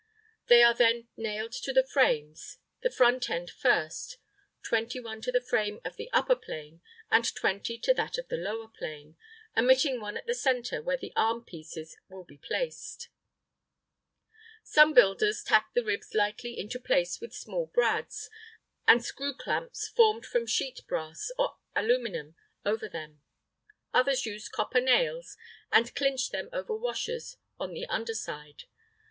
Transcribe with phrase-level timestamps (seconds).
[0.47, 4.17] They are then nailed to the frames, the front end first:
[4.63, 6.81] 21 to the frame of the upper plane,
[7.11, 9.15] and 20 to that of the lower plane,
[9.55, 13.09] omitting one at the centre, where the arm pieces will be placed.
[14.63, 18.27] Some builders tack the ribs lightly into place with small brads,
[18.87, 23.21] and screw clamps formed from sheet brass or aluminum over them.
[23.93, 25.37] Others use copper nails
[25.71, 28.63] and clinch them over washers on the under side.